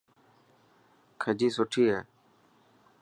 [1.21, 1.99] کجي سٺي هي.